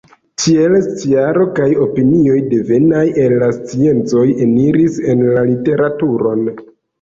[0.43, 6.43] Tiele sciaro kaj opinioj devenaj el la sciencoj eniris en la literaturon.